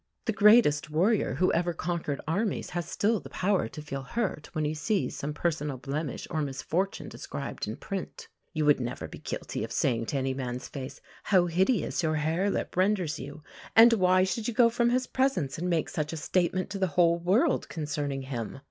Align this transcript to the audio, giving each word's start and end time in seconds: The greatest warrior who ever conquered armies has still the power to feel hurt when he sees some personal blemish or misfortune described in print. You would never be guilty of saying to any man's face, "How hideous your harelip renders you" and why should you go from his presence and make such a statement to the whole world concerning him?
The 0.25 0.33
greatest 0.33 0.89
warrior 0.89 1.35
who 1.35 1.53
ever 1.53 1.73
conquered 1.73 2.21
armies 2.27 2.71
has 2.71 2.89
still 2.89 3.19
the 3.19 3.29
power 3.29 3.67
to 3.67 3.81
feel 3.83 4.01
hurt 4.01 4.49
when 4.53 4.65
he 4.65 4.73
sees 4.73 5.15
some 5.15 5.31
personal 5.31 5.77
blemish 5.77 6.27
or 6.31 6.41
misfortune 6.41 7.07
described 7.07 7.67
in 7.67 7.75
print. 7.75 8.27
You 8.51 8.65
would 8.65 8.79
never 8.79 9.07
be 9.07 9.19
guilty 9.19 9.63
of 9.63 9.71
saying 9.71 10.07
to 10.07 10.17
any 10.17 10.33
man's 10.33 10.67
face, 10.67 11.01
"How 11.25 11.45
hideous 11.45 12.01
your 12.01 12.15
harelip 12.15 12.75
renders 12.75 13.19
you" 13.19 13.43
and 13.75 13.93
why 13.93 14.23
should 14.23 14.47
you 14.47 14.55
go 14.55 14.71
from 14.71 14.89
his 14.89 15.05
presence 15.05 15.59
and 15.59 15.69
make 15.69 15.87
such 15.87 16.11
a 16.13 16.17
statement 16.17 16.71
to 16.71 16.79
the 16.79 16.87
whole 16.97 17.19
world 17.19 17.69
concerning 17.69 18.23
him? 18.23 18.57